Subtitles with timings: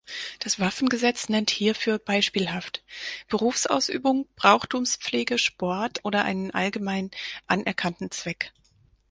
[0.39, 2.83] Das Waffengesetz nennt hierfür beispielhaft:
[3.29, 7.11] Berufsausübung, Brauchtumspflege, Sport oder einen allgemein
[7.45, 8.51] anerkannten Zweck.